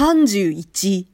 [0.00, 1.04] 31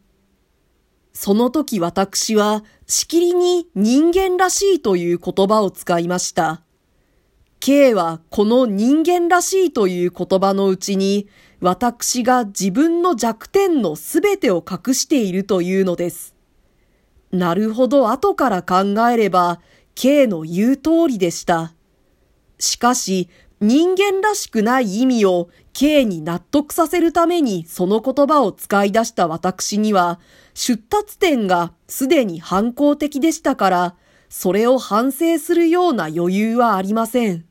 [1.12, 6.62] その時私はしきりに人間らしいという言葉を使いました。
[7.58, 11.26] K はこの人間らしいという言葉のうちに
[11.58, 16.36] 私が自分の弱点のすべてを隠しているというのです。
[17.32, 19.60] なるほど後から考えれば
[19.96, 21.74] K の言う通りでした。
[22.60, 23.30] しかし
[23.60, 30.20] 人間らしくない意味を K に納得させるためにその言葉を使い出した私には
[30.52, 33.94] 出発点がすでに反抗的でしたから
[34.28, 37.46] それを反省するような余裕はありません。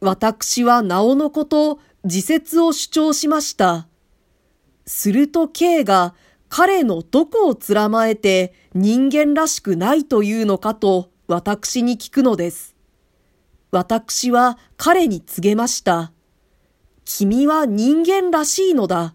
[0.00, 3.88] 私はなおのこと自説を主張しました。
[4.86, 6.14] すると K が
[6.48, 12.77] 彼のどこをつらまえて人間らしくないというのかと私に聞くのです。
[13.70, 16.12] 私は彼に告げました。
[17.04, 19.14] 君は人間らしいのだ。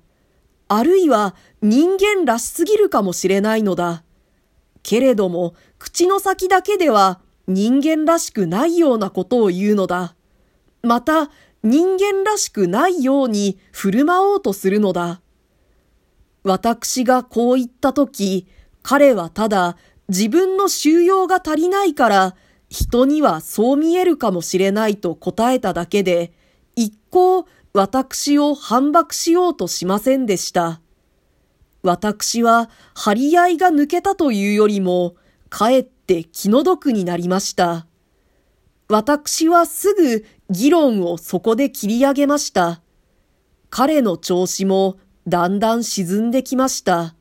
[0.68, 4.04] あるいは人間らしすぎるかもしれないのだ。
[4.84, 10.16] けれども、口の先だけでは人間らしくないようなことを言うのだ。
[10.82, 11.30] また、
[11.64, 15.22] 人間らしくないように振る舞おうとするのだ。
[16.44, 18.48] 私がこう言ったとき、
[18.82, 19.78] 彼はただ
[20.10, 22.36] 自分の収容が足りないから
[22.74, 26.34] 人にはそう見えるかもしれないと答えただけで、
[26.76, 30.82] 一向私を反駁しようとしませんでした。
[31.84, 35.14] 私は張り合いが抜けたというよりも、
[35.50, 37.86] かえって気の毒になりました。
[38.90, 42.82] 私はすぐ議論をそこで切り上げました。
[43.70, 47.14] 彼の調子もだんだん沈んできました。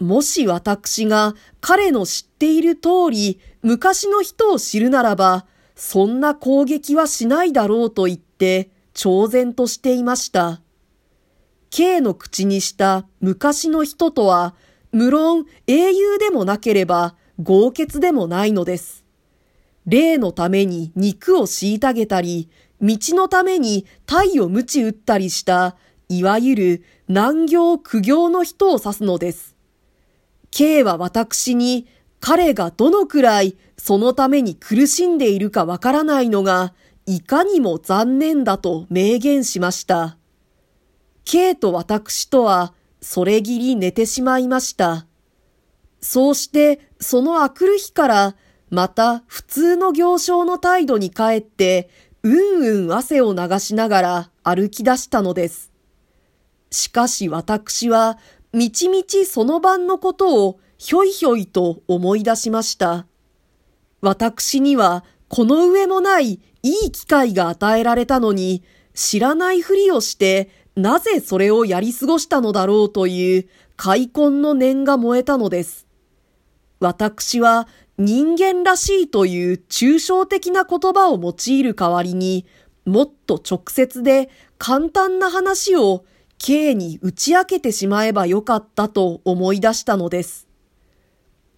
[0.00, 10.60] もし私が彼の知っている通り昔の人を知るならば、そんな攻撃はしないだろうと言って挑然としていました。
[11.70, 14.54] K の口にした昔の人とは、
[14.92, 19.04] 無論英雄でもなければ豪傑でもないのです。
[19.86, 22.48] 霊のために肉を虐げたり、
[22.80, 25.76] 道のために体を鞭打ったりした、
[26.08, 29.57] いわゆる難行苦行の人を指すのです。
[30.50, 31.86] K は私に
[32.20, 36.74] 彼がどのくらいそのために苦しんでいるかわからないのが、
[37.06, 40.18] いかにも残念だと明言しました。
[41.24, 45.06] K と私とは、それぎり寝てしまいました。
[46.00, 48.36] そうして、そのあくる日から、
[48.70, 51.88] また普通の行商の態度に帰って、
[52.22, 55.72] うんうん汗を流しながら歩き出したのです。
[56.70, 58.18] しかし私は、
[58.52, 63.06] みちみちその晩のことをひょいひょいと思い出しました。
[64.00, 68.62] 私にはこの上もないいい機会が与えられたのに、
[68.94, 75.86] 知らないふりをしてなぜそれをやり過ごしたのだろうという開墾の念が燃えたのです。
[76.80, 82.46] 私は人間らしいという抽象的な言葉を用いる代わりに、
[82.86, 86.06] もっと直接で簡単な話を
[86.38, 90.48] K に打ち明けてしまえばよかったと思い出したのです。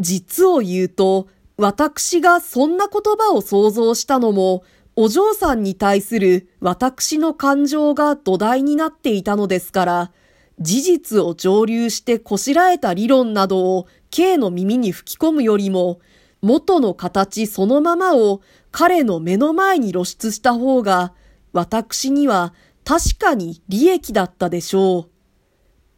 [0.00, 4.64] 実を言うと、私がそんな言葉を想像したのも、
[4.96, 10.12] お嬢さんに対する私の感情が土台になっていたのですから、
[10.58, 16.00] 事実を上流してこしらえた理論などを K の耳に吹き込むよりも、
[16.42, 18.40] 元の形そのままを
[18.72, 21.12] 彼の目の前に露出した方が、
[21.52, 22.54] 私には
[22.84, 25.10] 確かに利益だったでしょう。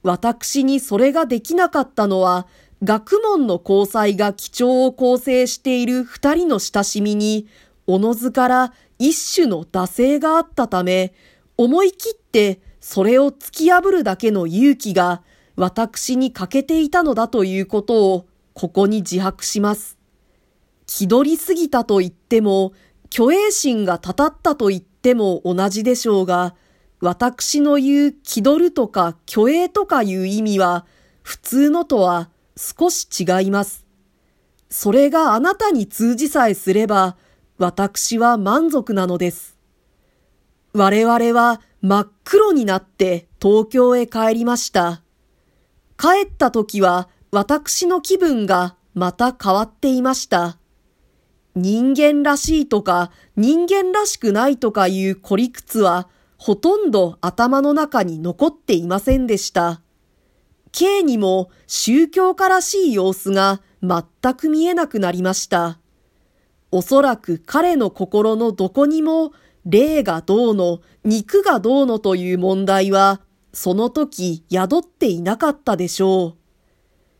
[0.02, 2.46] 私にそれができなかったのは、
[2.82, 7.46] 学問の交際が基調を構成している二人の親しみに、
[7.86, 11.14] おのずから一種の惰性があったため、
[11.56, 15.22] 思い切ってそれを突き破るだけの勇気が
[15.54, 19.98] 私に欠けていたのだということをここに自白します。
[20.86, 22.72] 気取りすぎたと言っても、
[23.14, 26.54] 虚栄心がたたったと言っても同じでしょうが、
[27.02, 30.86] 私の言う気取るとか虚栄とかいう意味は、
[31.22, 33.84] 普通のとは少し違います。
[34.70, 37.16] それがあなたに通じさえすれば、
[37.58, 39.58] 私は満足なのです。
[40.74, 45.02] 我々は真っ黒になって東京へ帰りました。
[45.98, 50.56] 帰った時は私の気分がまた変わっていました。
[51.56, 56.08] 人間らしいとか人間らしくないとかいう孤理屈は
[56.42, 59.80] ほとんど頭の中に残っていませんでした。
[60.72, 65.78] K にも宗教家らしい様子が全く見えなくなりました。
[66.72, 69.30] おそらく彼の心のどこにも
[69.66, 73.20] 霊がどうの、肉がどうのという問題は
[73.52, 76.36] その時宿っていなかったでしょう。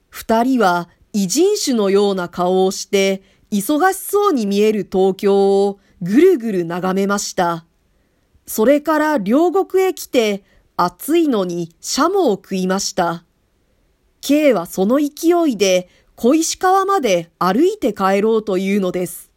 [0.09, 3.23] 二人は異人種のような顔をして
[3.53, 7.67] 忙しそうに見える東京をぐるぐる眺めました。
[8.47, 10.45] それから両国へ来て
[10.77, 13.25] 暑いのにシャモを食いました。
[14.21, 19.31] K はその勢いで小石川まで歩いて帰ろうというのです。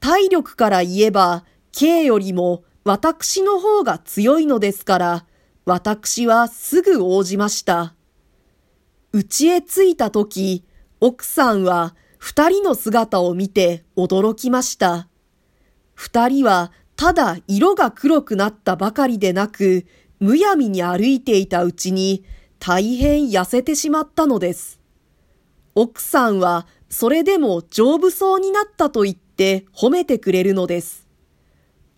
[0.00, 5.26] 体力から言えば K よりも私の方が強いのですから、
[5.64, 7.94] 私はすぐ応じました。
[9.12, 10.64] 家へ着いた時、
[11.00, 15.08] 奥さんは二人の姿を見て驚きました。
[15.94, 19.86] 二人はただ色が黒くなったばかりでなく、
[20.20, 22.24] むやみに歩いていたうちに
[22.58, 24.80] 大変痩せてしまったのです。
[25.74, 31.08] 奥さんはそれでも丈夫そうになったと言って褒めてくれるのです。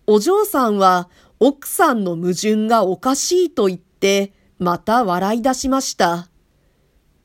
[0.07, 1.09] お嬢さんは
[1.39, 6.29] 奥さんの矛盾がおかしいと言ってまた笑い出しました。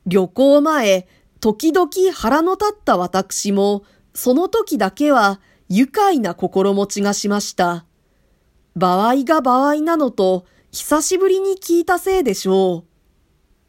[0.05, 1.07] 旅行前、
[1.39, 3.83] 時々腹の立った私も
[4.13, 5.39] その時だけは
[5.73, 7.85] 愉快な心持ちがしました。
[8.75, 12.90] 場合が場合なのと久しぶりに聞いたせいでしょう。